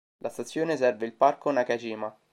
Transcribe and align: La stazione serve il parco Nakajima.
La 0.23 0.29
stazione 0.29 0.77
serve 0.77 1.05
il 1.05 1.13
parco 1.13 1.51
Nakajima. 1.51 2.17